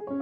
[0.00, 0.16] Come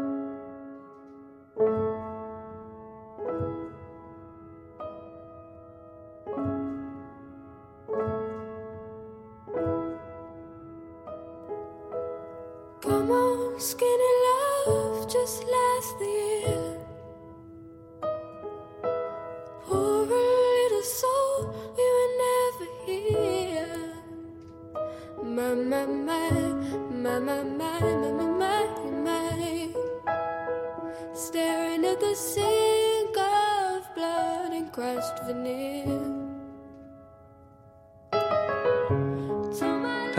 [13.10, 14.14] on, skinny
[14.66, 16.27] love, just last the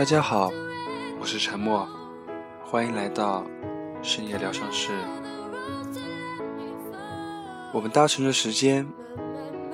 [0.00, 0.50] 大家好，
[1.20, 1.86] 我是沉默，
[2.64, 3.44] 欢迎来到
[4.00, 4.92] 深夜疗伤室。
[7.70, 8.88] 我们搭乘着时间，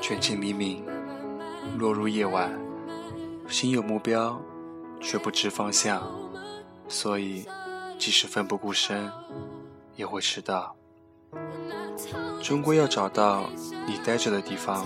[0.00, 0.84] 卷进黎明，
[1.78, 2.50] 落入夜晚，
[3.46, 4.36] 心有目标，
[5.00, 6.02] 却不知方向，
[6.88, 7.46] 所以
[7.96, 9.08] 即使奋不顾身，
[9.94, 10.74] 也会迟到。
[12.42, 13.48] 终归要找到
[13.86, 14.84] 你待着的地方，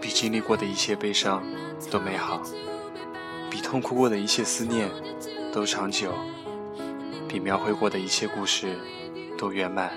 [0.00, 1.42] 比经历过的一切悲伤
[1.90, 2.40] 都美好，
[3.58, 4.88] 比痛哭过的一切思念
[5.52, 6.12] 都长久，
[7.26, 8.68] 比描绘过的一切故事
[9.36, 9.90] 都圆满。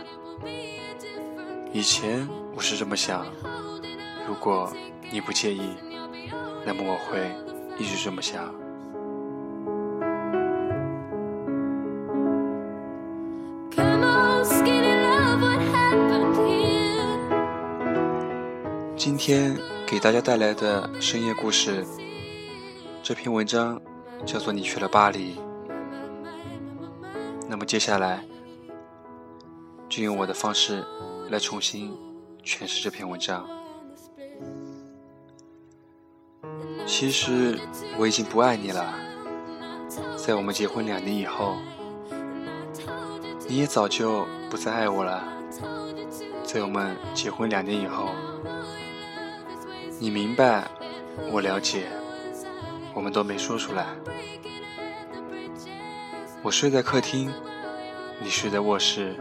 [1.71, 3.23] 以前我是这么想，
[4.27, 4.73] 如果
[5.11, 5.75] 你不介意，
[6.65, 7.31] 那么我会
[7.77, 8.51] 一直这么想。
[18.97, 21.85] 今天给大家带来的深夜故事，
[23.11, 23.77] 这篇文章
[24.25, 25.35] 叫做《你去了巴黎》。
[27.49, 28.23] 那么接下来，
[29.89, 30.81] 就用我的方式
[31.29, 31.93] 来重新
[32.41, 33.45] 诠释这篇文章。
[36.85, 37.59] 其实
[37.97, 38.95] 我已经不爱你了，
[40.15, 41.57] 在我们结婚两年以后，
[43.45, 45.21] 你也早就不再爱我了，
[46.45, 48.07] 在我们结婚两年以后。
[49.99, 50.65] 你明白，
[51.29, 51.89] 我了解，
[52.93, 53.87] 我们都没说出来。
[56.43, 57.31] 我睡在客厅，
[58.21, 59.15] 你睡在卧室。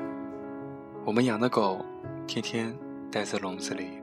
[1.05, 1.85] 我们养的狗
[2.27, 2.77] 天天
[3.11, 4.01] 待在笼子里。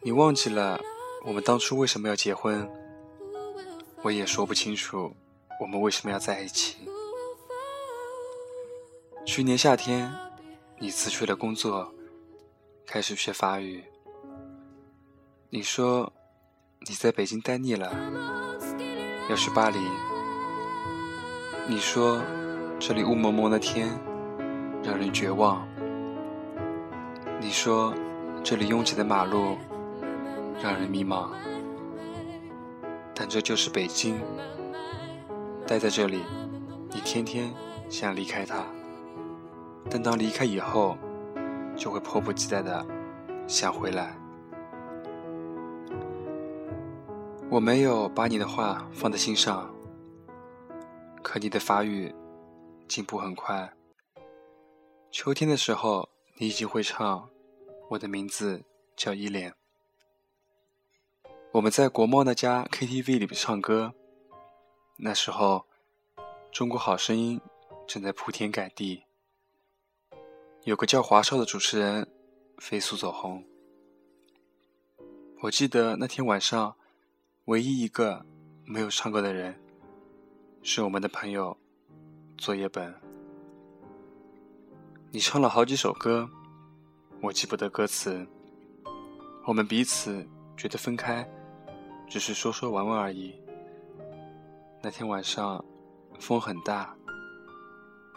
[0.00, 0.80] 你忘记了
[1.24, 2.68] 我们当初为什么要结婚？
[4.02, 5.14] 我也说不清楚
[5.58, 6.88] 我们为什么要在一起。
[9.24, 10.12] 去年夏天，
[10.78, 11.90] 你辞去了工作，
[12.86, 13.82] 开始学法语。
[15.48, 16.12] 你说
[16.86, 17.90] 你在北京待腻了，
[19.30, 19.78] 要去巴黎。
[21.66, 22.20] 你说
[22.78, 23.88] 这里雾蒙蒙的天
[24.82, 25.66] 让人绝望。
[27.40, 27.94] 你说
[28.42, 29.56] 这里拥挤的马路
[30.62, 31.30] 让人迷茫。
[33.14, 34.20] 但这就是北京，
[35.66, 36.22] 待在这里，
[36.90, 37.50] 你天天
[37.88, 38.62] 想离开它，
[39.88, 40.98] 但当离开以后，
[41.76, 42.84] 就会迫不及待的
[43.46, 44.14] 想回来。
[47.54, 49.72] 我没有把你的话放在心上，
[51.22, 52.12] 可你的法语
[52.88, 53.72] 进步很快。
[55.12, 57.30] 秋天的时候，你已经会唱，
[57.90, 58.64] 我的名字
[58.96, 59.54] 叫依莲。
[61.52, 63.94] 我们在国贸那家 KTV 里唱歌，
[64.96, 65.64] 那时候
[66.50, 67.40] 《中国好声音》
[67.86, 69.04] 正在铺天盖地，
[70.64, 72.08] 有个叫华少的主持人
[72.58, 73.44] 飞速走红。
[75.42, 76.74] 我记得那天晚上。
[77.46, 78.24] 唯一一个
[78.64, 79.54] 没有唱歌的人，
[80.62, 81.54] 是我们的朋友
[82.38, 82.94] 作业本。
[85.10, 86.26] 你唱了好几首歌，
[87.20, 88.26] 我记不得歌词。
[89.44, 91.28] 我们彼此觉得分开
[92.08, 93.38] 只是说说玩玩而已。
[94.82, 95.62] 那天晚上
[96.18, 96.96] 风很大，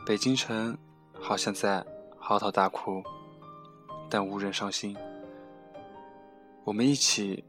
[0.05, 0.77] 北京城
[1.19, 1.85] 好像在
[2.17, 3.03] 嚎啕大哭，
[4.09, 4.95] 但无人伤心。
[6.63, 7.43] 我们一起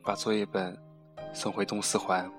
[0.00, 0.80] 把作业本。
[1.34, 2.30] 送回东四环，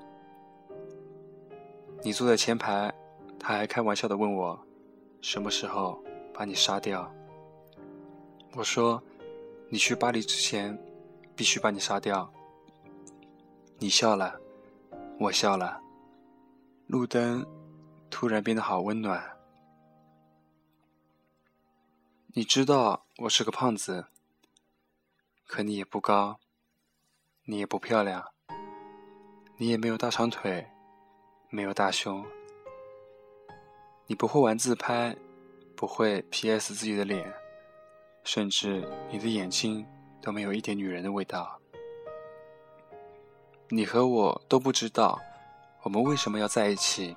[2.01, 2.91] 你坐在前排，
[3.38, 4.57] 他还开玩笑的问我，
[5.21, 6.01] 什么时候
[6.33, 7.13] 把你杀掉？
[8.53, 9.03] 我说，
[9.69, 10.81] 你去巴黎之前，
[11.36, 12.31] 必须把你杀掉。
[13.77, 14.39] 你笑了，
[15.19, 15.81] 我笑了，
[16.88, 17.45] 路灯
[18.09, 19.38] 突然变得好温暖。
[22.33, 24.07] 你知道我是个胖子，
[25.45, 26.39] 可你也不高，
[27.44, 28.31] 你也不漂亮。
[29.57, 30.68] 你也没有大长腿，
[31.50, 32.25] 没有大胸，
[34.06, 35.16] 你不会玩自拍，
[35.78, 37.34] 不会 P.S 自己的脸，
[38.25, 39.88] 甚至你的眼睛
[40.22, 41.57] 都没有一点女人的味道。
[43.69, 45.22] 你和我都不知道
[45.84, 47.16] 我们为什么要在一起，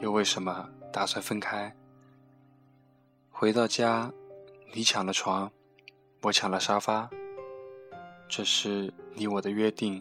[0.00, 1.74] 又为什么打算分开？
[3.30, 4.12] 回到家，
[4.72, 5.50] 你抢了床，
[6.20, 7.10] 我抢了沙发，
[8.28, 10.00] 这是你我的约定，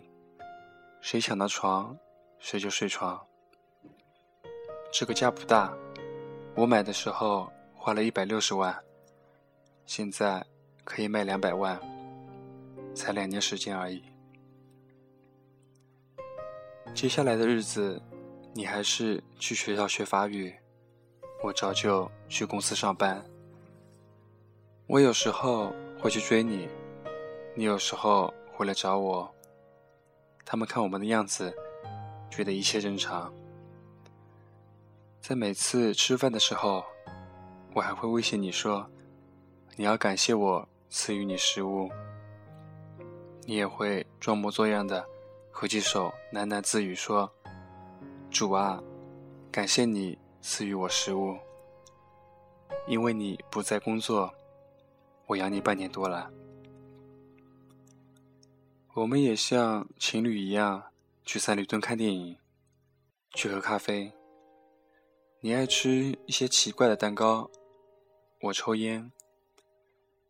[1.02, 1.98] 谁抢到床，
[2.40, 3.20] 谁就睡床。
[4.94, 5.76] 这个家不大，
[6.56, 8.74] 我买的时候花了一百六十万，
[9.86, 10.46] 现在
[10.86, 11.78] 可以卖两百万，
[12.96, 14.02] 才两年时间而已。
[16.94, 18.02] 接下来的日子。
[18.54, 20.54] 你还是去学校学法语，
[21.42, 23.24] 我照旧去公司上班。
[24.88, 25.72] 我有时候
[26.02, 26.68] 会去追你，
[27.56, 29.34] 你有时候会来找我。
[30.46, 31.56] 他们看我们的样子，
[32.30, 33.34] 觉得一切正常。
[35.20, 36.84] 在每次吃饭的时候，
[37.74, 38.90] 我还会威胁你说
[39.78, 41.90] ：“你要感谢我赐予你食物。”
[43.46, 45.04] 你也会装模作样的
[45.52, 47.32] 合起手喃喃自语说。
[48.30, 48.82] 主啊，
[49.52, 51.38] 感谢你赐予我食物，
[52.88, 54.34] 因为你不在工作，
[55.26, 56.32] 我养你半年多了。
[58.94, 60.92] 我们也像情侣一样
[61.24, 62.38] 去三里屯看电影，
[63.34, 64.12] 去喝咖啡。
[65.40, 67.50] 你爱吃一些奇怪的蛋糕，
[68.42, 69.10] 我抽烟。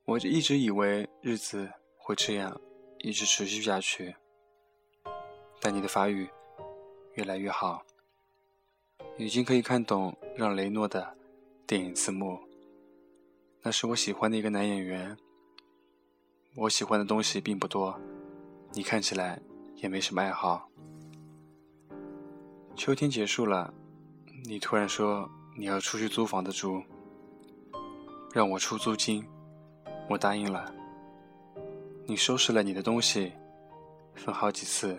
[0.05, 2.61] 我就一直以为日子会这样
[2.99, 4.15] 一直持续下去，
[5.59, 6.29] 但你的法语
[7.15, 7.83] 越来越好。
[9.17, 11.17] 已经可以看懂让雷诺的
[11.65, 12.39] 电影字幕。
[13.63, 15.17] 那是我喜欢的一个男演员。
[16.55, 17.99] 我喜欢的东西并不多，
[18.73, 19.37] 你看起来
[19.75, 20.69] 也没什么爱好。
[22.75, 23.73] 秋天结束了，
[24.45, 26.81] 你突然说你要出去租房子住，
[28.33, 29.27] 让我出租金，
[30.09, 30.73] 我答应了。
[32.05, 33.33] 你收拾了你的东西，
[34.15, 34.97] 分好几次，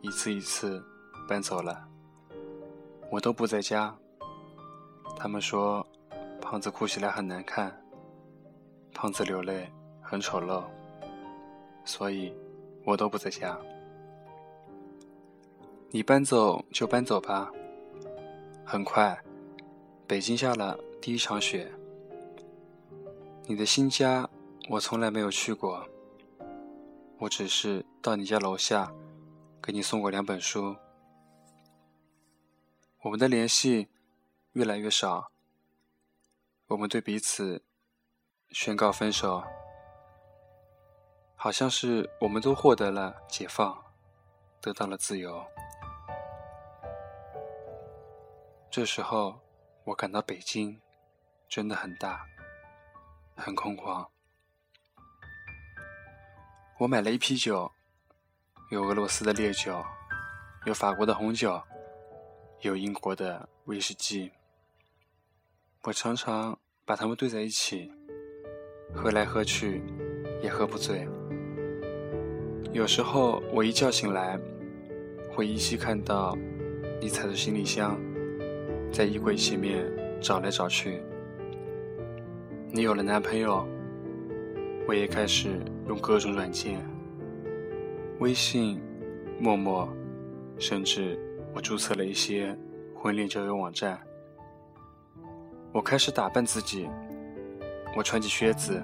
[0.00, 0.84] 一次一次
[1.28, 1.88] 搬走了。
[3.10, 3.96] 我都不在家。
[5.16, 5.86] 他们说，
[6.40, 7.72] 胖子哭起来很难看，
[8.92, 10.64] 胖子流泪很丑陋，
[11.84, 12.34] 所以
[12.84, 13.58] 我都不在家。
[15.90, 17.50] 你搬走就搬走吧。
[18.64, 19.18] 很快，
[20.06, 21.70] 北京下了第一场雪。
[23.44, 24.28] 你的新家
[24.70, 25.86] 我从来没有去过，
[27.18, 28.92] 我只是到你家楼下，
[29.62, 30.76] 给你送过两本书。
[33.02, 33.88] 我们的联系
[34.52, 35.30] 越来越少，
[36.68, 37.62] 我们对彼此
[38.50, 39.42] 宣告分手，
[41.42, 43.76] 好像是我们都获得了解放，
[44.60, 45.44] 得到了自由。
[48.70, 49.40] 这时候，
[49.82, 50.80] 我感到北京
[51.48, 52.24] 真的很大，
[53.34, 54.06] 很空旷。
[56.78, 57.72] 我买了一批酒，
[58.70, 59.84] 有俄罗斯的烈酒，
[60.64, 61.60] 有法国的红酒。
[62.60, 64.30] 有英国的威士忌，
[65.82, 67.92] 我常常把它们兑在一起，
[68.94, 69.82] 喝来喝去
[70.40, 71.04] 也喝不醉。
[72.72, 74.38] 有时候我一觉醒来，
[75.30, 76.34] 会依稀看到
[77.02, 78.00] 你踩着行李箱，
[78.90, 79.84] 在衣柜前面
[80.22, 81.02] 找来找去。
[82.70, 83.66] 你有了男朋友，
[84.88, 85.50] 我也开始
[85.86, 86.80] 用各种软件，
[88.20, 88.80] 微信、
[89.38, 89.86] 陌陌，
[90.58, 91.18] 甚至。
[91.54, 92.56] 我注册了一些
[92.94, 94.00] 婚恋交友网站。
[95.70, 96.88] 我开始打扮自己，
[97.94, 98.82] 我穿起靴子、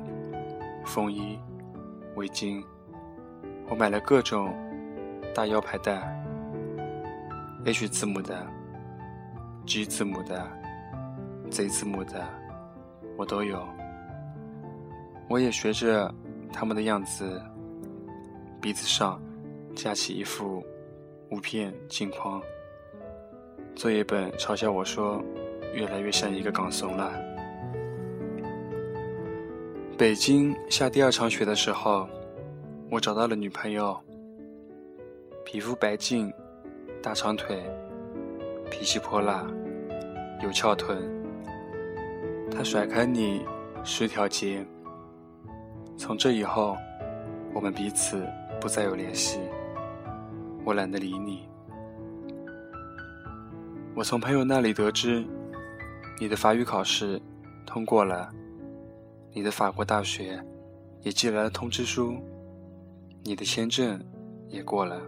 [0.84, 1.38] 风衣、
[2.16, 2.62] 围巾。
[3.70, 4.54] 我买了各种
[5.34, 6.00] 大腰牌带
[7.64, 8.46] ，H 字母的、
[9.66, 10.48] G 字母的、
[11.50, 12.26] Z 字母的，
[13.16, 13.62] 我都有。
[15.28, 16.12] 我也学着
[16.50, 17.42] 他们的样子，
[18.60, 19.20] 鼻子上
[19.74, 20.64] 架起一副
[21.30, 22.40] 五片镜框。
[23.76, 25.22] 作业本嘲笑我说
[25.74, 27.12] ：“越来越像一个港怂了。”
[29.98, 32.08] 北京下第二场雪的时候，
[32.90, 33.98] 我找到了女朋友。
[35.44, 36.32] 皮肤白净，
[37.02, 37.62] 大长腿，
[38.70, 39.46] 脾气泼辣，
[40.42, 40.98] 有翘臀。
[42.50, 43.44] 她甩开你
[43.84, 44.66] 十条街。
[45.96, 46.76] 从这以后，
[47.54, 48.26] 我们彼此
[48.60, 49.38] 不再有联系。
[50.64, 51.48] 我懒得理你。
[53.94, 55.24] 我从朋友那里得知，
[56.20, 57.20] 你的法语考试
[57.66, 58.30] 通过了，
[59.32, 60.42] 你的法国大学
[61.02, 62.16] 也寄来了通知书，
[63.28, 64.02] 你的签证
[64.48, 65.02] 也过了。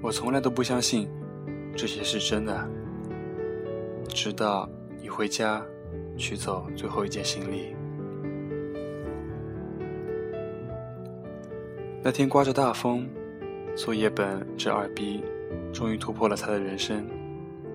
[0.00, 1.06] 我从来都不相信
[1.76, 2.66] 这些是真的，
[4.08, 4.66] 直到
[5.02, 5.62] 你回家
[6.16, 7.76] 取走最后一件行李。
[12.02, 13.06] 那天刮着大风，
[13.76, 15.22] 作业本这二逼。
[15.74, 17.06] 终于突破了他的人生。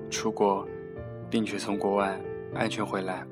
[0.09, 0.67] 出国，
[1.29, 2.19] 并且从国外
[2.55, 3.23] 安全回来。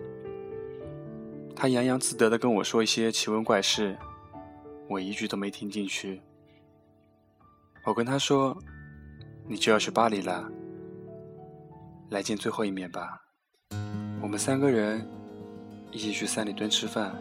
[1.55, 3.97] 他洋洋自得地跟我说一些奇闻怪事，
[4.87, 6.21] 我一句都没听进去。
[7.85, 8.57] 我跟他说
[9.47, 10.49] ：“你就要去巴黎了，
[12.09, 13.21] 来见最后一面吧。”
[14.21, 15.07] 我们三个人
[15.91, 17.15] 一起去三里屯吃饭，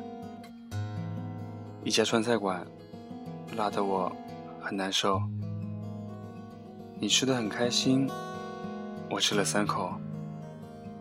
[1.84, 2.66] 一家川菜馆，
[3.56, 4.10] 辣得我
[4.60, 5.20] 很难受。
[6.98, 8.08] 你吃的很开心，
[9.10, 9.92] 我吃了三口，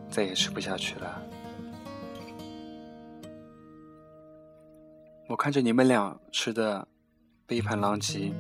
[0.10, 1.22] 再也吃不下去了。
[5.28, 6.88] 我看着你们俩吃的
[7.48, 8.32] 杯盘狼藉，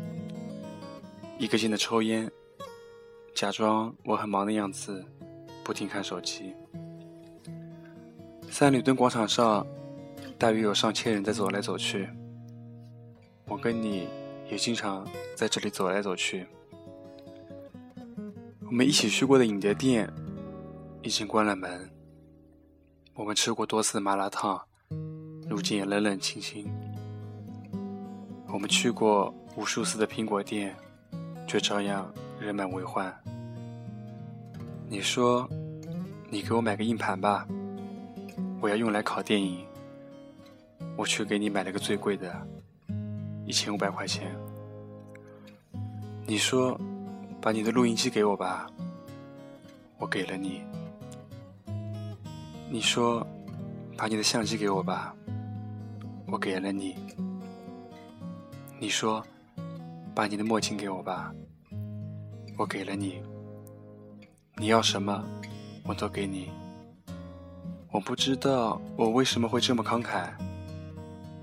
[1.39, 2.31] 一个劲的抽烟，
[3.33, 5.03] 假装我很忙的样子，
[5.63, 6.53] 不停看手机。
[8.51, 9.65] 三里屯广场上，
[10.37, 12.07] 大约有上千人在走来走去。
[13.47, 14.07] 我跟你
[14.47, 16.45] 也经常在这里走来走去。
[18.67, 20.07] 我们一起去过的影碟店
[21.01, 21.89] 已经关了门。
[23.15, 24.61] 我们吃过多次麻辣烫。
[25.47, 26.67] 如今也冷冷清清。
[28.47, 30.75] 我们去过无数次的苹果店，
[31.47, 33.13] 却照样人满为患。
[34.87, 35.49] 你说，
[36.29, 37.47] 你给我买个硬盘吧，
[38.61, 39.65] 我要用来拷电影。
[40.97, 42.33] 我去给你买了个最贵的，
[43.45, 44.35] 一千五百块钱。
[46.25, 46.79] 你说，
[47.41, 48.67] 把你的录音机给我吧，
[49.97, 50.61] 我给了你。
[52.69, 53.25] 你说，
[53.97, 55.13] 把你的相机给我吧。
[56.35, 56.97] 我给了你，
[58.77, 59.25] 你说，
[60.13, 61.33] 把你的墨镜给我吧。
[62.57, 63.23] 我给了你，
[64.57, 65.23] 你要什么，
[65.85, 66.51] 我都给你。
[67.89, 70.29] 我不知道我为什么会这么慷慨，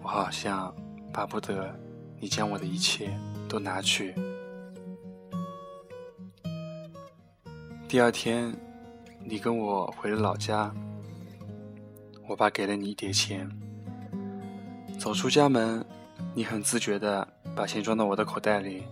[0.03, 0.71] 我好像
[1.11, 1.75] 巴不得
[2.21, 3.19] 你将我的一切
[3.49, 4.15] 都拿去。
[7.89, 8.55] 第二天，
[9.25, 10.71] 你跟我回了老家，
[12.29, 13.49] 我爸给了你一叠钱。
[15.03, 15.85] 走出家门，
[16.33, 18.85] 你很自觉地把钱装到我的口袋里。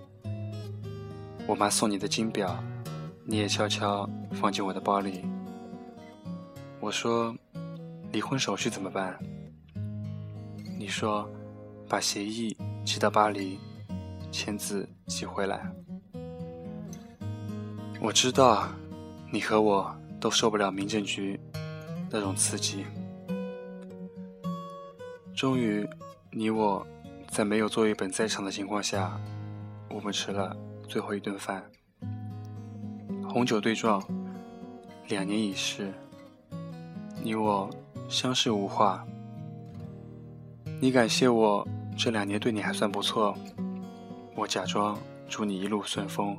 [1.46, 2.60] 我妈送你的金表，
[3.24, 5.24] 你也悄悄放进我的包里。
[6.80, 7.32] 我说
[8.10, 9.16] ：“离婚手续怎么办？”
[10.80, 11.30] 你说
[11.88, 13.56] ：“把协议寄到巴黎，
[14.32, 15.72] 签字寄回来。”
[18.02, 18.68] 我知道，
[19.30, 21.38] 你和我都受不了民政局
[22.10, 22.84] 那种刺激。
[25.34, 25.88] 终于，
[26.30, 26.86] 你我
[27.28, 29.18] 在没有作业本在场的情况下，
[29.88, 30.54] 我们吃了
[30.86, 31.64] 最后一顿饭。
[33.26, 34.02] 红酒对撞，
[35.08, 35.92] 两年已逝，
[37.22, 37.70] 你我
[38.08, 39.04] 相视无话。
[40.80, 43.34] 你感谢我这两年对你还算不错，
[44.34, 46.36] 我假装祝你一路顺风，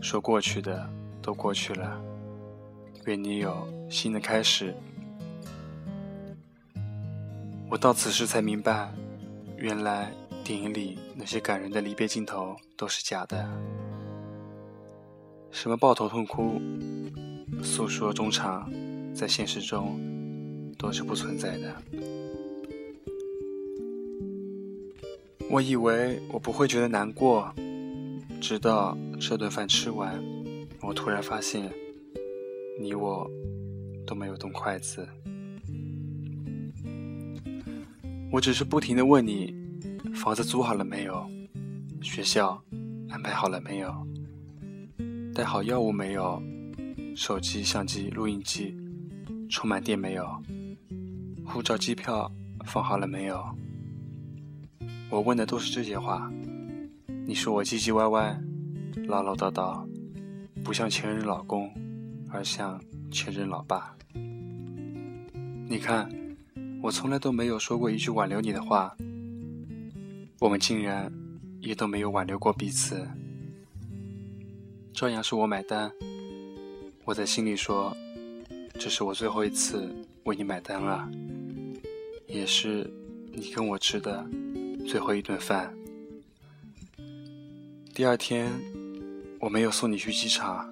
[0.00, 0.88] 说过去的
[1.22, 1.98] 都过去了，
[3.06, 4.74] 愿你有新的开始。
[7.74, 8.88] 我到此时才明白，
[9.56, 10.12] 原来
[10.44, 13.44] 电影里那些感人的离别镜头都是假的。
[15.50, 16.60] 什么抱头痛哭、
[17.64, 18.70] 诉说衷肠，
[19.12, 19.98] 在现实中
[20.78, 21.74] 都是不存在的。
[25.50, 27.52] 我以为我不会觉得难过，
[28.40, 30.22] 直到这顿饭吃完，
[30.80, 31.68] 我突然发现，
[32.78, 33.28] 你我
[34.06, 35.08] 都没有动筷子。
[38.34, 39.54] 我只是不停的问你，
[40.12, 41.24] 房子租好了没有？
[42.02, 42.60] 学校
[43.08, 43.94] 安排好了没有？
[45.32, 46.42] 带好药物没有？
[47.14, 48.76] 手机、相机、录音机
[49.48, 50.28] 充满电没有？
[51.44, 52.28] 护照、机票
[52.64, 53.40] 放好了没有？
[55.10, 56.28] 我问的都是这些话，
[57.28, 58.36] 你说我唧唧歪歪、
[59.06, 59.86] 唠唠叨叨，
[60.64, 61.72] 不像前任老公，
[62.30, 63.96] 而像前任老爸。
[65.68, 66.23] 你看。
[66.84, 68.94] 我从来都没有说过一句挽留你的话，
[70.38, 71.10] 我们竟然
[71.58, 73.08] 也都没有挽留过彼此，
[74.92, 75.90] 照样是我买单。
[77.06, 77.96] 我在心里说，
[78.78, 79.90] 这是我最后一次
[80.24, 81.10] 为你买单了，
[82.26, 82.86] 也是
[83.32, 84.22] 你跟我吃的
[84.86, 85.74] 最后一顿饭。
[87.94, 88.52] 第二天，
[89.40, 90.70] 我没有送你去机场，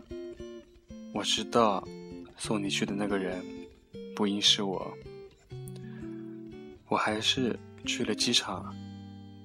[1.14, 1.82] 我知道
[2.36, 3.42] 送你去的那个人
[4.14, 4.94] 不应是我。
[6.92, 8.70] 我还是去了机场，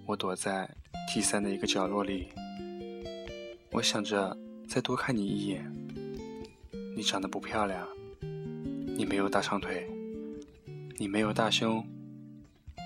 [0.05, 0.69] 我躲在
[1.07, 2.27] T 三的一个角落里，
[3.71, 4.37] 我想着
[4.67, 5.65] 再多看你一眼。
[6.93, 7.87] 你长得不漂亮，
[8.97, 9.87] 你没有大长腿，
[10.97, 11.81] 你没有大胸，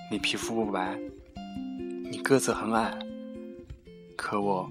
[0.08, 0.96] 你皮肤不白，
[2.08, 2.96] 你个子很矮，
[4.16, 4.70] 可我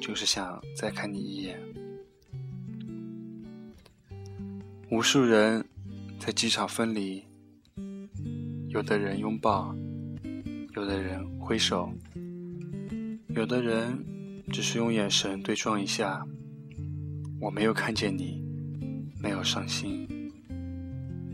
[0.00, 1.60] 就是想再看你一眼。
[4.92, 5.66] 无数人
[6.20, 7.24] 在机场分离，
[8.68, 9.74] 有的人拥抱，
[10.74, 11.90] 有的人挥手，
[13.28, 14.04] 有的人
[14.52, 16.26] 只是用眼神对撞一下。
[17.40, 18.44] 我没有看见你，
[19.22, 20.06] 没有伤心。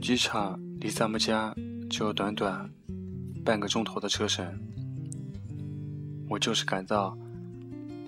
[0.01, 1.55] 机场离咱们家
[1.91, 2.71] 只有短短
[3.45, 4.47] 半个钟头的车程，
[6.29, 7.19] 我就是感到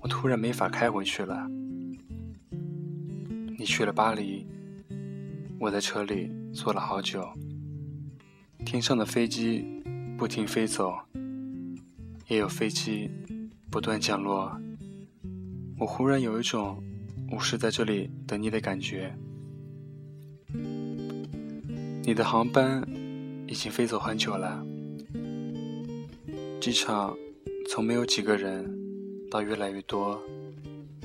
[0.02, 1.49] 我突然没法开回去了。
[3.59, 4.47] 你去了巴黎。
[5.59, 7.26] 我在车里坐了好久，
[8.66, 9.64] 天上的飞机
[10.18, 10.92] 不停飞走，
[12.26, 13.08] 也有飞机
[13.70, 14.61] 不断降落。
[15.78, 16.82] 我忽然有一种
[17.30, 19.14] 我是在这里等你的感觉。
[22.02, 22.85] 你的航班
[23.46, 24.66] 已经飞走很久了，
[26.61, 27.16] 机场
[27.70, 28.68] 从没有几个人
[29.30, 30.20] 到越来越多，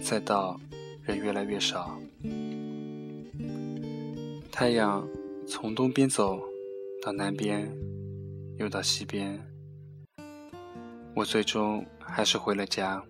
[0.01, 0.59] 再到
[1.03, 1.95] 人越来越少。
[4.51, 5.07] 太阳
[5.47, 6.41] 从东边走
[7.03, 7.67] 到南边，
[8.57, 9.43] 又到西边。
[11.15, 13.03] 我最终还是回了家。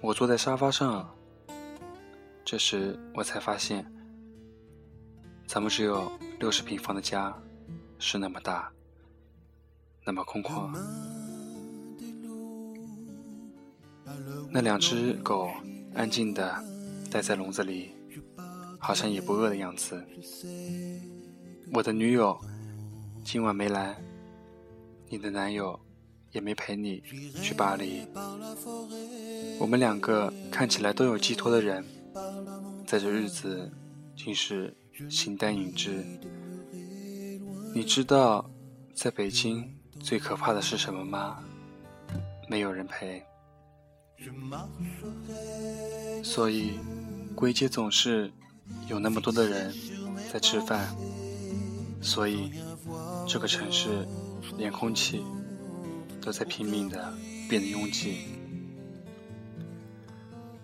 [0.00, 1.08] 我坐在沙发上，
[2.44, 3.86] 这时我才发现，
[5.46, 7.32] 咱们只有六十平方的家，
[8.00, 8.72] 是那么大，
[10.04, 10.76] 那么空旷。
[14.50, 15.48] 那两只狗
[15.94, 16.64] 安静的。
[17.12, 17.92] 待在笼子里，
[18.80, 20.02] 好像也不饿的样子。
[21.72, 22.36] 我的女友
[23.22, 23.94] 今晚没来，
[25.08, 25.78] 你的男友
[26.32, 27.00] 也没陪你
[27.42, 28.06] 去巴黎。
[29.60, 31.84] 我们两个看起来都有寄托的人，
[32.86, 33.70] 在这日子
[34.16, 34.74] 竟是
[35.08, 36.02] 形单影只。
[37.72, 38.50] 你知道
[38.94, 41.44] 在北京最可怕的是什么吗？
[42.48, 43.22] 没有人陪。
[46.24, 46.78] 所以。
[47.32, 48.30] 归结总是
[48.88, 49.74] 有那么多的人
[50.32, 50.94] 在吃饭，
[52.00, 52.50] 所以
[53.26, 54.06] 这个城市
[54.56, 55.22] 连空气
[56.20, 57.12] 都在拼命的
[57.48, 58.28] 变得拥挤。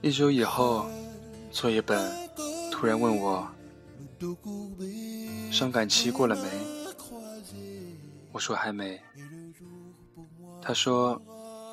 [0.02, 0.86] 一周以后，
[1.50, 2.12] 作业本
[2.70, 3.48] 突然问我
[5.50, 6.42] 伤感期过了没？
[8.32, 9.00] 我说还没。
[10.60, 11.20] 他说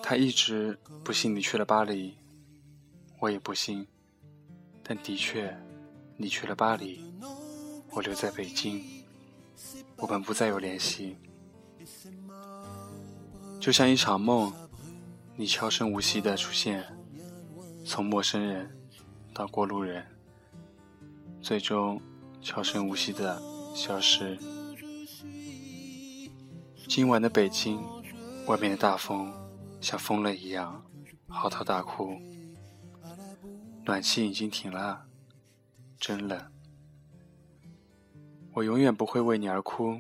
[0.02, 2.16] 他一直不信你去了巴黎，
[3.20, 3.86] 我也不信。
[4.84, 5.56] 但的确，
[6.16, 7.04] 你去了巴黎，
[7.92, 8.84] 我留在北京，
[9.98, 11.18] 我们不再有联系，
[13.60, 14.54] 就像一场梦，
[15.36, 16.86] 你悄声无息的出现，
[17.86, 18.70] 从陌生人
[19.34, 20.06] 到过路人，
[21.42, 22.00] 最终
[22.42, 23.42] 悄声无息的
[23.76, 24.38] 消失。
[26.88, 27.82] 今晚的北京，
[28.46, 29.34] 外面的大风
[29.82, 30.86] 像疯了一样
[31.28, 32.18] 嚎啕大哭。
[33.86, 35.06] 暖气已经停了，
[36.06, 36.38] 真冷。
[38.52, 39.98] 我永远不会为你而哭，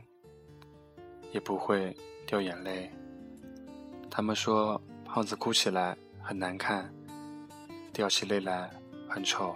[1.32, 1.96] 也不会
[2.28, 2.92] 掉眼泪。
[4.12, 6.94] 他们说胖子哭起来很难看，
[7.94, 8.70] 掉起泪来
[9.08, 9.56] 很丑。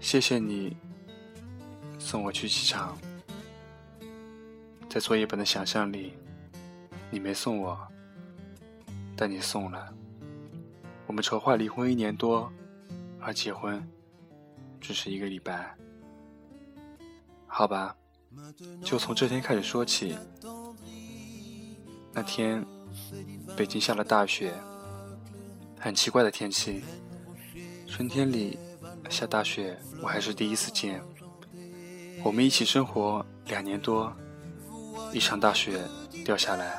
[0.00, 0.74] 谢谢你
[1.98, 2.96] 送我去机场，
[4.88, 6.14] 在作业本的想象里，
[7.10, 7.78] 你没送我，
[9.14, 9.94] 但你送了。
[11.06, 12.50] 我们筹划离婚一年多，
[13.24, 13.82] 而结婚
[14.78, 15.74] 只是一个礼拜。
[17.46, 17.96] 好吧，
[18.84, 20.14] 就从这天开始说起。
[22.12, 22.64] 那天，
[23.56, 24.52] 北京下了大雪，
[25.80, 26.84] 很奇怪的天气。
[27.88, 28.58] 春天里
[29.08, 31.02] 下大雪，我还是第一次见。
[32.22, 34.14] 我们一起生活两年多，
[35.12, 35.80] 一场大雪
[36.24, 36.76] 掉下来，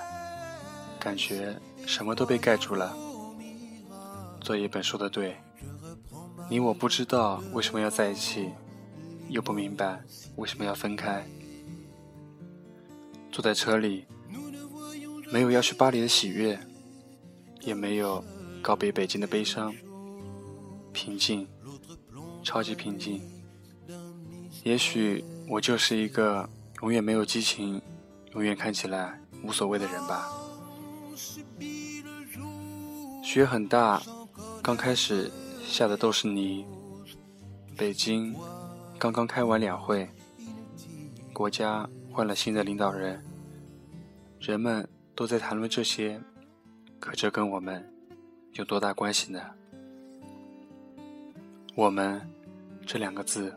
[0.99, 2.95] 感觉什么都被盖住了。
[4.41, 5.35] 作业本说的对，
[6.47, 8.49] 你我不知道为什么要在一起，
[9.29, 10.01] 又不明白
[10.35, 11.25] 为什么要分开。
[13.31, 14.05] 坐在车里，
[15.31, 16.59] 没有要去巴黎的喜悦，
[17.61, 18.23] 也没有
[18.61, 19.73] 告别北京的悲伤，
[20.93, 21.47] 平静，
[22.43, 23.21] 超级平静。
[24.63, 26.47] 也许我就是一个
[26.81, 27.81] 永远没有激情，
[28.33, 30.31] 永远看起来无所谓的人吧。
[33.23, 34.01] 雪很大。
[34.61, 35.31] 刚开始
[35.65, 36.65] 下的都是泥。
[37.75, 38.33] 北京
[38.97, 40.07] 刚刚开完两会，
[41.33, 43.21] 国家换了新的领导人，
[44.39, 46.21] 人们都在谈论这些，
[46.99, 47.85] 可这跟我们
[48.53, 49.41] 有多大关系呢？
[51.75, 52.21] 我们
[52.85, 53.53] 这两个字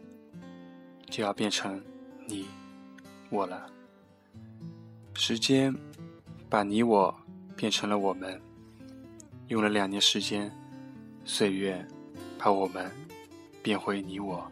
[1.09, 1.81] 就要变成
[2.27, 2.47] 你
[3.31, 3.71] 我了。
[5.15, 5.73] 时间
[6.49, 7.15] 把你我
[7.55, 8.41] 变成了我们，
[9.47, 10.53] 用了两年时间。
[11.25, 11.87] 岁月
[12.39, 12.91] 怕我们
[13.63, 14.51] 变回你我。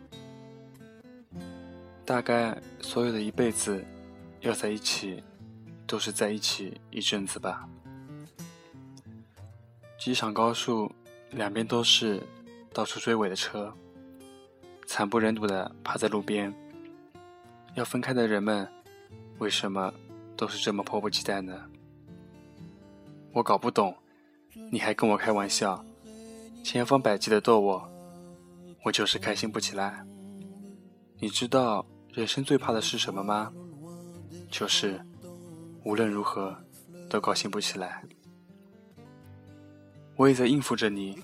[2.05, 3.85] 大概所有的一辈子
[4.41, 5.23] 要在一起，
[5.87, 7.69] 都是在一起一阵子吧。
[9.99, 10.91] 机场高速
[11.31, 12.23] 两边都是
[12.73, 13.73] 到处追尾的车，
[14.87, 16.53] 惨不忍睹的趴在路边。
[17.75, 18.69] 要分开的人们，
[19.39, 19.93] 为什么
[20.37, 21.69] 都是这么迫不及待呢？
[23.33, 23.95] 我搞不懂，
[24.71, 25.85] 你还跟我开玩笑，
[26.67, 27.89] 千方百计的逗我，
[28.83, 30.05] 我就是开心不起来。
[31.21, 33.53] 你知道人生最怕的是什么吗？
[34.51, 35.01] 就是
[35.85, 36.59] 无论如何
[37.09, 38.03] 都高兴不起来。
[40.17, 41.23] 我也在应付着你，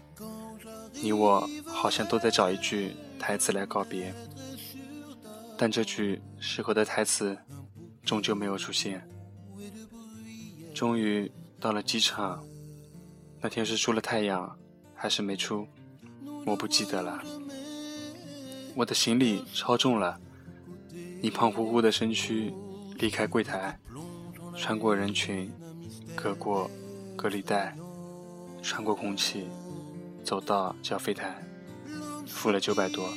[1.03, 4.15] 你我好像都在找一句台词来告别，
[5.59, 7.37] 但这句适合的台词
[8.05, 9.05] 终究没有出现。
[10.73, 11.29] 终于
[11.59, 12.47] 到了机场，
[13.41, 14.57] 那天是出了太阳
[15.03, 15.67] 还是没出，
[16.47, 17.21] 我不记得了。
[18.77, 20.17] 我的行李超重了，
[21.21, 22.55] 你胖乎乎的身躯
[23.01, 23.77] 离开柜台，
[24.57, 25.51] 穿过人群，
[26.15, 26.71] 隔过
[27.17, 27.77] 隔离带。
[28.63, 29.49] 穿过空气，
[30.23, 31.37] 走到缴费台，
[32.25, 33.13] 付了九百多。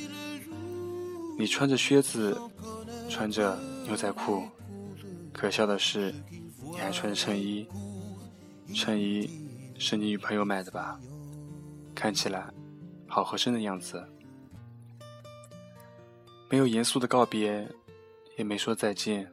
[1.38, 2.36] 你穿着靴子，
[3.08, 4.42] 穿着牛仔裤，
[5.32, 6.12] 可笑的是，
[6.64, 7.68] 你还穿着衬衣。
[8.74, 9.30] 衬衣
[9.78, 11.00] 是你女朋友买的吧？
[11.96, 12.54] 看起来
[13.08, 14.06] 好合身的样子。
[16.50, 17.68] 没有严肃的告别，
[18.38, 19.32] 也没说再见，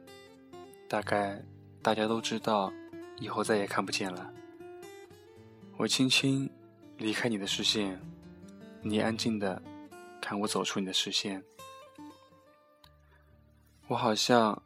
[0.87, 1.39] 大概
[1.81, 2.73] 大家都知道，
[3.19, 4.33] 以后再也看不见了。
[5.77, 6.49] 我轻轻
[6.97, 8.01] 离开你的视线，
[8.81, 9.61] 你安静的
[10.21, 11.43] 看我走出你的视线。
[13.87, 14.63] 我好像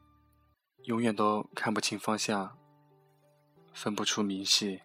[0.83, 2.57] 永远都看不清方向，
[3.73, 4.81] 分不出明细。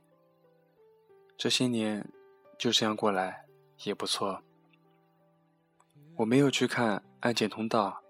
[1.37, 2.09] 这些年
[2.63, 3.45] 就这样过来
[3.83, 4.41] 也不错。
[6.15, 8.01] 我没有去看安检通道，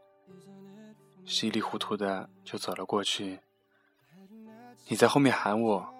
[1.24, 3.40] 稀里糊涂的就走了过去。
[4.88, 5.94] 你在后面喊我，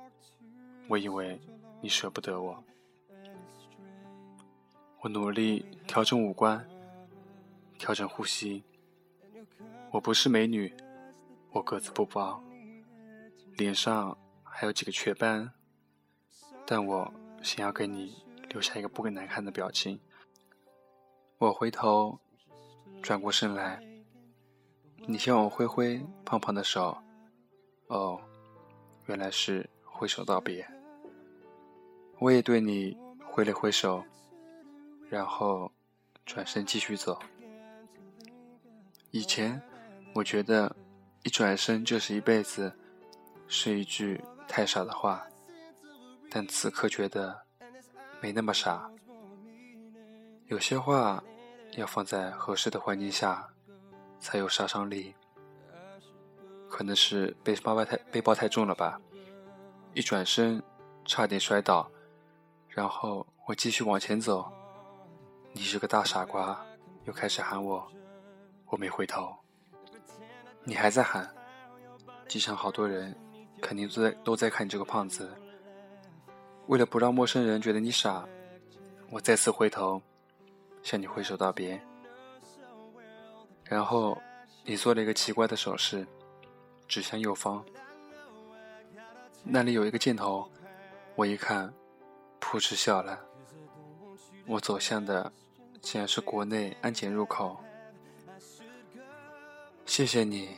[0.87, 1.41] 我以为。
[1.81, 2.63] 你舍不得我，
[5.01, 6.69] 我努力调整五官，
[7.79, 8.63] 调整呼吸。
[9.91, 10.73] 我不是美女，
[11.51, 12.41] 我个子不高，
[13.57, 15.51] 脸上还有几个雀斑，
[16.67, 19.99] 但我想要跟你留下一个不难看的表情。
[21.39, 22.21] 我回头，
[23.03, 23.83] 转过身来，
[25.07, 26.97] 你向我挥挥胖胖的手，
[27.87, 28.21] 哦，
[29.07, 30.69] 原来是挥手道别。
[32.19, 34.05] 我也对你挥了挥手，
[35.09, 35.73] 然后
[36.27, 37.19] 转身继续走。
[39.13, 39.61] 以前
[40.15, 40.77] 我觉得
[41.23, 42.71] 一转身就是一辈子
[43.49, 45.27] 是一句太傻的话，
[46.31, 47.47] 但此刻觉得
[48.23, 48.89] 没那么傻。
[50.47, 51.23] 有些话
[51.73, 53.49] 要放在合适的环境下
[54.21, 55.15] 才有杀伤力。
[56.71, 58.99] 可能是背包太背包太重了吧，
[59.93, 60.63] 一转身
[61.05, 61.91] 差点摔倒。
[62.69, 64.51] 然后我继续往前走，
[65.53, 66.65] 你是个大傻瓜，
[67.05, 67.87] 又开始喊我，
[68.67, 69.37] 我没回头，
[70.65, 71.29] 你还在喊，
[72.27, 73.15] 机场好多人，
[73.61, 75.31] 肯定都在都在看你这个胖子。
[76.67, 78.27] 为了不让陌生人觉得你傻，
[79.11, 80.01] 我再次回头，
[80.83, 81.81] 向你挥手道别。
[83.65, 84.21] 然后
[84.65, 86.07] 你做了一个奇怪的手势，
[86.87, 87.65] 指向右方，
[89.43, 90.49] 那里有一个箭头，
[91.15, 91.73] 我一看。
[92.45, 93.19] 扑哧笑了，
[94.47, 95.33] 我走向的
[95.81, 97.57] 竟然是国内安检入口。
[99.87, 100.57] 谢谢你，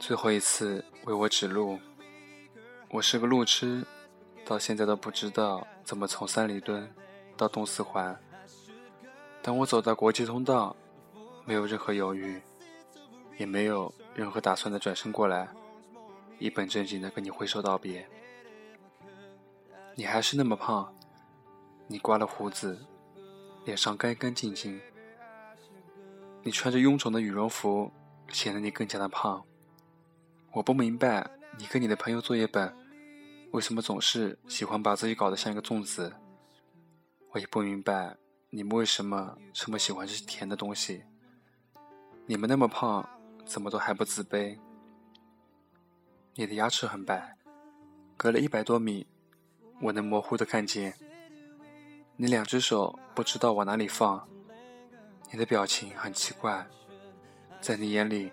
[0.00, 1.78] 最后一次为我指路。
[2.90, 3.86] 我是个路痴，
[4.48, 6.90] 到现在都不知道怎么从三里屯
[7.36, 8.18] 到东四环。
[9.42, 10.74] 当我走到国际通道，
[11.44, 12.40] 没有任何犹豫，
[13.36, 15.46] 也没有任何打算的转身过来，
[16.38, 18.08] 一本正经的跟你挥手道别。
[19.94, 20.94] 你还是那么胖。
[21.86, 22.78] 你刮了胡子，
[23.66, 24.80] 脸上干干净净。
[26.42, 27.92] 你穿着臃肿的羽绒服，
[28.28, 29.44] 显得你更加的胖。
[30.52, 32.74] 我不明白，你跟你的朋友作业本，
[33.52, 36.14] 为什么总是喜欢把自己搞得像一个粽子？
[37.30, 38.16] 我也不明白，
[38.50, 41.02] 你们为什么这么喜欢吃甜的东西？
[42.26, 43.08] 你们那么胖，
[43.46, 44.58] 怎么都还不自卑？
[46.34, 47.36] 你的牙齿很白，
[48.18, 49.06] 隔了一百多米，
[49.80, 50.94] 我能模糊的看见。
[52.16, 54.28] 你两只手不知道往哪里放，
[55.32, 56.66] 你的表情很奇怪，
[57.60, 58.30] 在你眼里，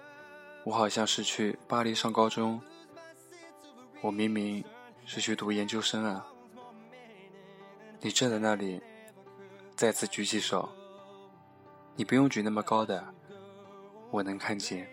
[0.65, 2.61] 我好像是去巴黎上高中，
[4.01, 4.63] 我明明
[5.05, 6.25] 是去读研究生啊！
[8.01, 8.81] 你站在那里，
[9.75, 10.67] 再次举起手，
[11.95, 13.13] 你不用举那么高的，
[14.09, 14.89] 我能看见。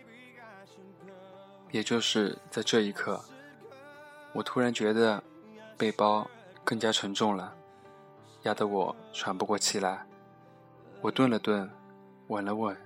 [1.71, 3.23] 也就是在这一刻，
[4.33, 5.21] 我突然觉得
[5.75, 6.29] 背包
[6.63, 7.55] 更加沉重了，
[8.43, 10.05] 压得我喘不过气来。
[11.01, 11.69] 我顿了顿，
[12.27, 12.77] 稳了稳，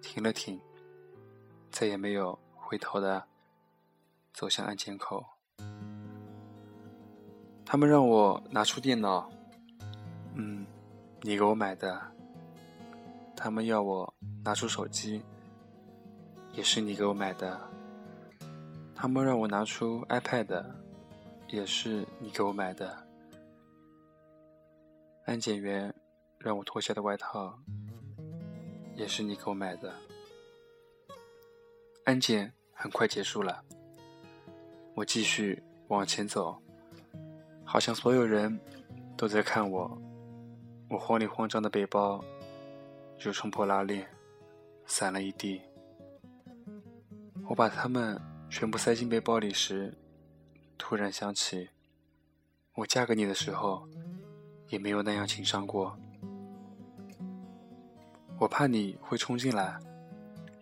[0.00, 0.58] 停了停，
[1.70, 3.26] 再也没有回头的
[4.32, 5.31] 走向安检口。
[7.72, 9.32] 他们让我拿出电脑，
[10.34, 10.66] 嗯，
[11.22, 11.98] 你给我买的。
[13.34, 15.22] 他们要我拿出手机，
[16.52, 17.58] 也是你给我买的。
[18.94, 20.66] 他们让我拿出 iPad，
[21.48, 22.94] 也是你给我买的。
[25.24, 25.94] 安检员
[26.36, 27.58] 让我脱下的外套，
[28.96, 29.94] 也是你给我买的。
[32.04, 33.64] 安检很快结束了，
[34.94, 36.61] 我继续往前走，
[37.64, 38.58] 好像所有人
[39.16, 40.00] 都在看我。
[40.88, 42.22] 我慌里慌张的背包。
[43.18, 44.04] 就冲破拉链，
[44.84, 45.60] 散了一地。
[47.48, 48.20] 我把它们
[48.50, 49.96] 全部塞进背包里时，
[50.76, 51.68] 突然想起，
[52.74, 53.88] 我嫁给你的时候，
[54.70, 55.96] 也没有那样紧张过。
[58.40, 59.78] 我怕你会冲进来，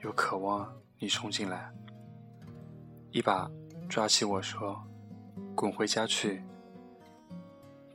[0.03, 1.73] 又渴望你冲进来，
[3.11, 3.51] 一把
[3.89, 4.85] 抓起我说
[5.57, 6.43] ：“滚回家去。”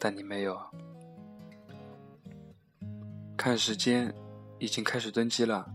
[0.05, 0.55] 但你没有。
[3.35, 4.13] 看时间。
[4.57, 5.69] 已经开始登机了，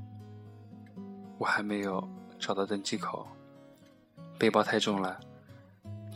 [1.36, 3.26] 我还没有找到登机口，
[4.38, 5.20] 背包太重了。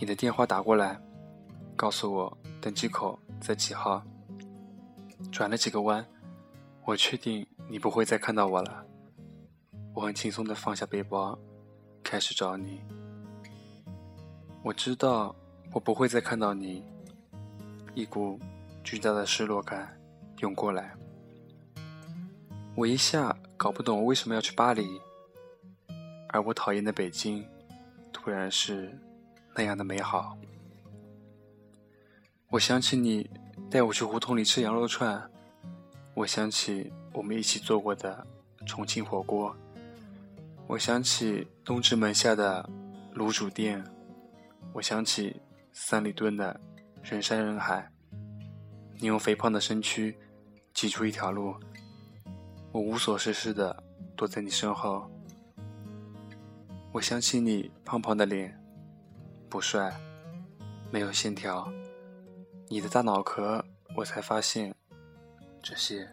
[0.00, 0.98] 你的电话打过来，
[1.77, 4.03] 告诉我登机口在几号。
[5.31, 6.05] 转了几个弯，
[6.87, 8.87] 我确定你不会再看到我了。
[9.92, 11.38] 我很轻松的放下背包，
[12.03, 12.81] 开始找你。
[14.62, 15.37] 我知道
[15.70, 16.83] 我不会再看到你，
[17.94, 18.40] 一股
[18.83, 19.96] 巨大的失落感
[20.40, 20.94] 涌过来。
[22.74, 25.00] 我一下搞不懂为什么要去巴黎，
[26.28, 27.46] 而我讨厌的北京，
[28.12, 28.98] 突然是
[29.54, 30.37] 那样的美好。
[32.48, 33.30] 我想起你
[33.70, 35.30] 带我去胡同里吃羊肉串，
[36.14, 38.26] 我想起我们一起做过的
[38.66, 39.54] 重庆火锅，
[40.66, 42.68] 我想起东直门下的
[43.14, 43.85] 卤煮店，
[44.72, 45.40] 我想起
[45.72, 46.61] 三里屯的
[47.04, 47.86] 人山人海，
[48.98, 50.16] 你用肥胖的身躯
[50.72, 51.54] 挤出一条路。
[52.72, 53.84] 我无所事事的
[54.16, 55.06] 躲在你身后，
[56.92, 58.58] 我想起你胖胖的脸，
[59.50, 59.94] 不帅，
[60.90, 61.70] 没有线条，
[62.68, 63.62] 你的大脑壳，
[63.94, 64.74] 我才发现，
[65.62, 66.08] 这些，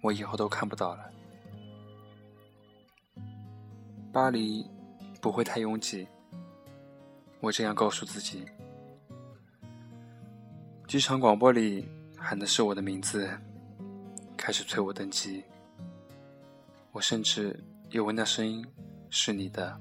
[0.00, 1.10] 我以后都看不到了。
[4.12, 4.64] 巴黎
[5.20, 6.06] 不会太拥挤，
[7.40, 8.46] 我这样告诉自己。
[10.92, 13.26] 机场广播里喊的是我的名字。
[14.36, 15.42] 开始催我登机，
[16.90, 18.62] 我甚至以为那声音
[19.08, 19.80] 是你的。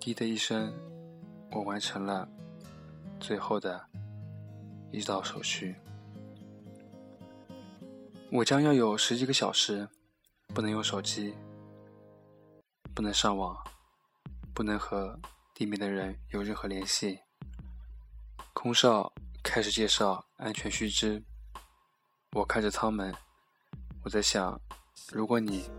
[0.00, 0.72] 滴的一声，
[1.50, 2.26] 我完成了
[3.20, 3.86] 最后的
[4.90, 5.74] 一道手续。
[8.32, 9.86] 我将要有十几个小时
[10.54, 11.34] 不能用手机，
[12.94, 13.54] 不能上网，
[14.54, 15.20] 不能和
[15.52, 17.20] 地面的人有任何联系。
[18.52, 21.22] 空少开始介绍安全须知。
[22.32, 23.14] 我看着舱门，
[24.02, 24.60] 我在想，
[25.12, 25.70] 如果你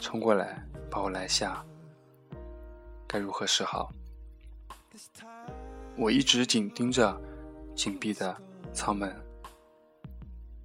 [0.00, 1.64] 冲过来把我拦下，
[3.06, 3.90] 该如何是好？
[5.96, 7.18] 我一直紧盯着
[7.74, 8.36] 紧闭的
[8.72, 9.14] 舱门，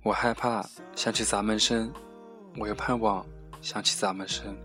[0.03, 1.91] 我害怕响起砸门声，
[2.57, 3.25] 我又盼望
[3.61, 4.57] 响起砸门声，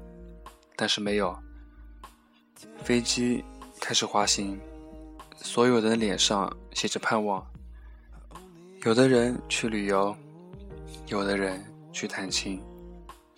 [0.74, 1.38] 但是没有。
[2.82, 3.44] 飞机
[3.80, 4.60] 开始滑行，
[5.36, 7.44] 所有人脸上写着盼望，
[8.84, 10.16] 有的人去旅游。
[11.08, 11.60] 有的人
[11.92, 12.62] 去探亲，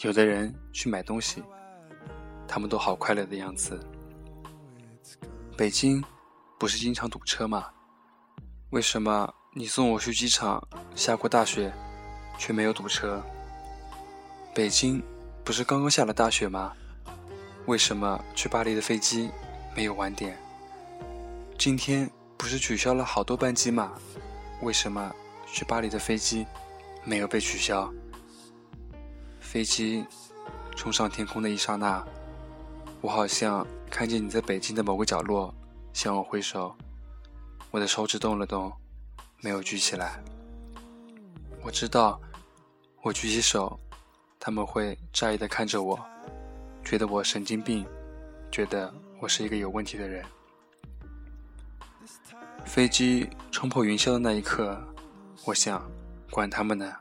[0.01, 1.43] 有的人去买东西，
[2.47, 3.81] 他们都好快乐的样子。
[5.57, 6.05] 北京
[6.59, 7.71] 不是经常堵车吗？
[8.73, 10.63] 为什么你送我去机场
[10.95, 11.73] 下过大雪，
[12.39, 13.23] 却没有堵车？
[14.55, 15.03] 北京
[15.43, 16.75] 不是刚刚下了大雪吗？
[17.65, 19.31] 为什么去巴黎的飞机
[19.75, 20.37] 没有晚点？
[21.57, 23.93] 今天不是取消了好多班机吗？
[24.63, 25.15] 为什么
[25.47, 26.47] 去巴黎的飞机？
[27.05, 27.93] 没有被取消。
[29.41, 30.07] 飞机
[30.75, 32.03] 冲上天空的一刹那，
[33.03, 35.55] 我好像看见你在北京的某个角落
[35.93, 36.75] 向我挥手。
[37.71, 38.73] 我的手指动了动，
[39.43, 40.19] 没有举起来。
[41.63, 42.19] 我知道，
[43.03, 43.79] 我举起手，
[44.39, 46.01] 他们会诧异的看着我，
[46.83, 47.87] 觉得我神经病，
[48.51, 50.25] 觉得我是一个有问题的人。
[52.71, 54.81] 飞机冲破云霄的那一刻，
[55.45, 55.83] 我想。
[56.31, 56.95] 管他们呢！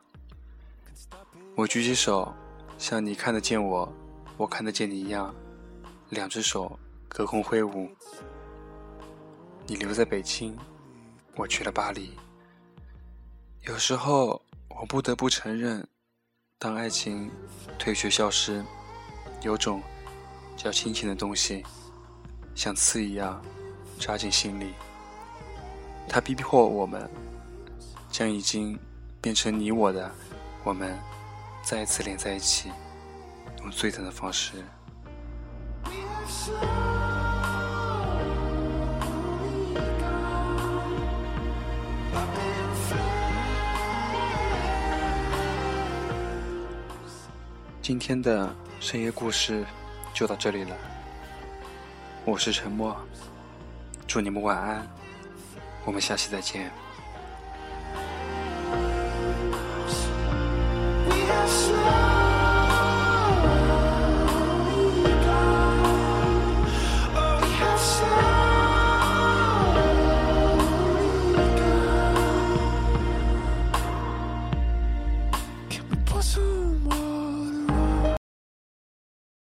[1.53, 2.34] 我举起手，
[2.79, 3.88] 像你看得见我，
[4.36, 5.32] 我看得见你一样，
[6.10, 7.88] 两只手隔空挥舞。
[9.67, 10.58] 你留在北京，
[11.36, 12.17] 我去了巴黎。
[13.67, 15.88] 有时候，我不得不承认，
[16.58, 17.29] 当爱情
[17.77, 18.65] 退却消失，
[19.43, 19.84] 有种
[20.58, 21.63] 叫亲情的东西，
[22.55, 23.39] 像刺一样
[23.99, 24.73] 扎进心里。
[26.09, 27.07] 他逼迫我们，
[28.09, 28.77] 将已经
[29.21, 30.11] 变成你我的
[30.63, 30.97] 我们。
[31.61, 32.71] 再一次连在一起，
[33.61, 34.53] 用最疼的方式。
[47.83, 49.63] 今天的深夜故事
[50.11, 50.75] 就到这里了，
[52.25, 52.95] 我是沉默，
[54.07, 54.87] 祝你们晚安，
[55.89, 56.71] 我们下期再见。